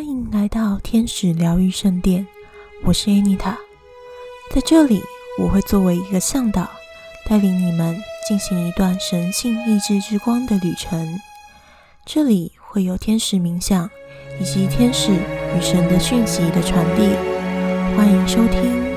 [0.00, 2.26] 欢迎来到天使疗愈圣殿，
[2.84, 3.54] 我是 Anita，
[4.50, 5.02] 在这里
[5.38, 6.70] 我会作为一个向导，
[7.28, 11.20] 带领你们进行一段神性意志之光的旅程。
[12.06, 13.90] 这里会有天使冥想
[14.40, 17.02] 以及天使与神的讯息的传递，
[17.94, 18.89] 欢迎收听。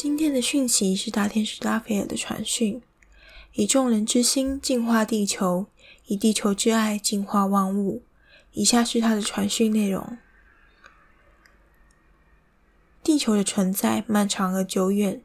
[0.00, 2.80] 今天的讯息是大天使拉斐尔的传讯：
[3.54, 5.66] 以众人之心净化地球，
[6.06, 8.04] 以地球之爱净化万物。
[8.52, 10.16] 以下是他的传讯内容：
[13.02, 15.20] 地球的存在漫长而久远。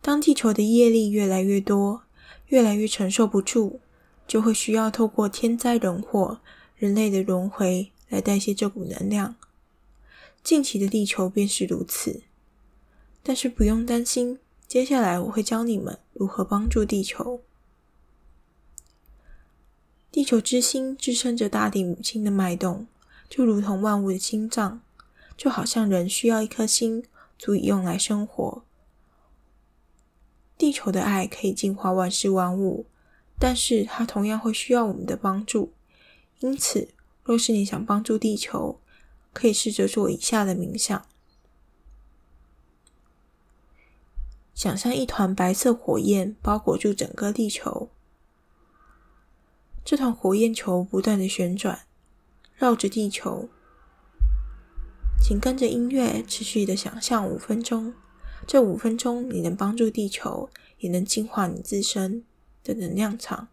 [0.00, 2.04] 当地球的业力越来越多，
[2.46, 3.80] 越来越承受不住，
[4.28, 6.40] 就会需要透过天灾人祸、
[6.76, 9.34] 人类的轮回来代谢这股能量。
[10.44, 12.22] 近期的地球便是如此。
[13.28, 17.42] 但是不用担心，接下来我会教你们如何帮助地球。
[20.10, 22.86] 地球之心支撑着大地母亲的脉动，
[23.28, 24.80] 就如同万物的心脏，
[25.36, 27.04] 就好像人需要一颗心，
[27.38, 28.64] 足以用来生活。
[30.56, 32.86] 地球的爱可以净化万事万物，
[33.38, 35.74] 但是它同样会需要我们的帮助。
[36.40, 36.88] 因此，
[37.22, 38.80] 若是你想帮助地球，
[39.34, 41.04] 可以试着做以下的冥想。
[44.58, 47.90] 想象一团白色火焰包裹住整个地球，
[49.84, 51.82] 这团火焰球不断的旋转，
[52.56, 53.48] 绕着地球。
[55.22, 57.94] 请跟着音乐持续的想象五分钟，
[58.48, 62.24] 这五分钟你能帮助地球，也能净化你自身
[62.64, 63.46] 的能量场。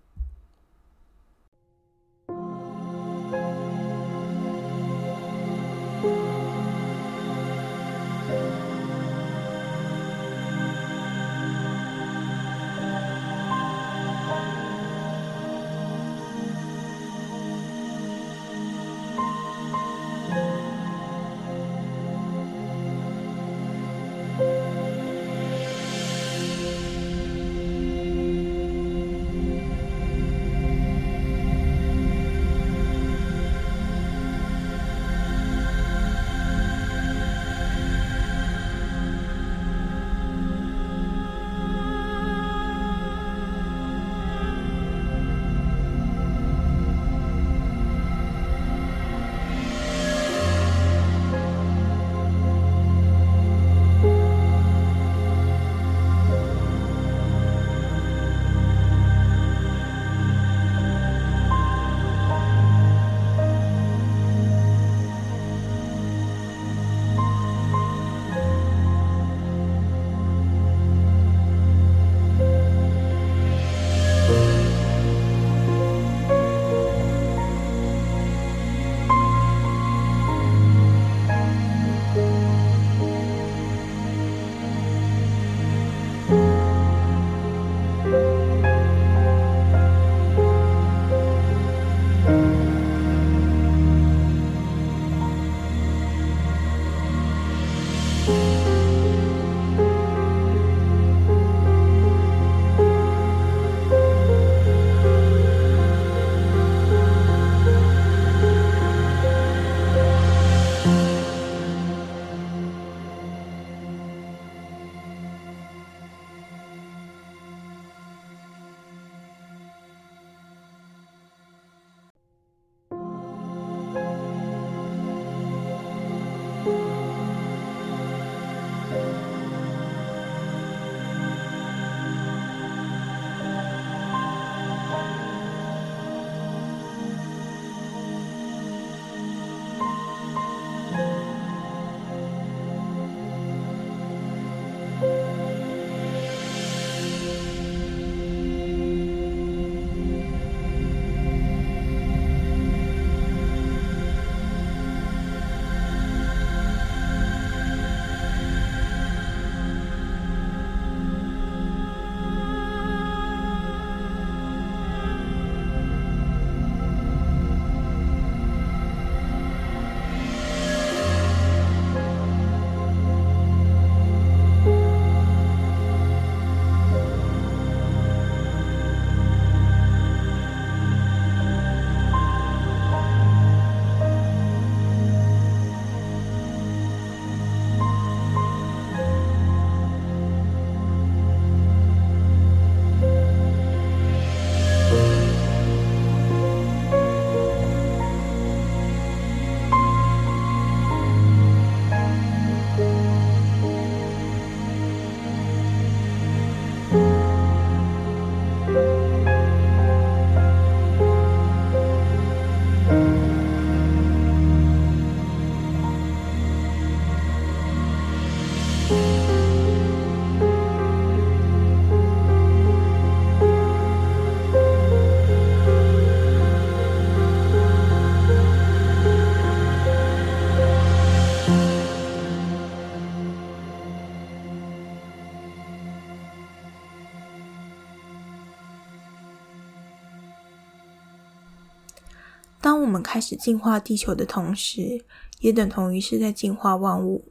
[242.85, 245.03] 我们开始净化地球的同时，
[245.39, 247.25] 也等同于是在净化万物。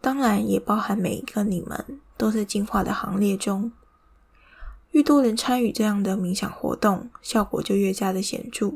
[0.00, 3.70] 当然，也包含每一个你们都在净化的行列中。
[4.90, 8.74] 越多人参与这样的冥想活动，效果就越加的显著。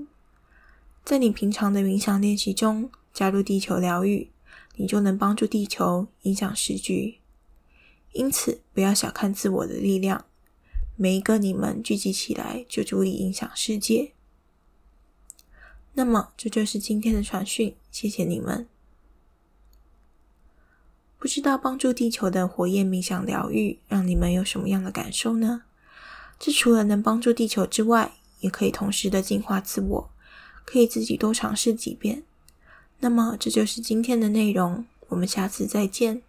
[1.05, 4.31] 在你平常的冥想练习中，加入地球疗愈，
[4.77, 7.19] 你就能帮助地球影响时局。
[8.13, 10.25] 因此，不要小看自我的力量。
[10.95, 14.13] 每一个你们聚集起来，就足以影响世界。
[15.95, 18.67] 那么，这就是今天的传讯，谢谢你们。
[21.19, 25.65] 不知道帮助地球的火焰冥想疗愈，让你们有什么样的感受呢？
[26.39, 30.11] 这除了能帮助地球之外，也可以同时的净化自我，
[30.65, 32.23] 可以自己多尝试几遍。
[33.01, 36.23] 那么，这就是今天的内容，我们下次再见。